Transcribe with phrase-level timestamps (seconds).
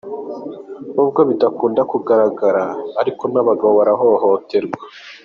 [0.93, 2.63] Nubwo bidakunze kugaragara
[3.01, 4.79] ariko n'abagabo barahohoterwa.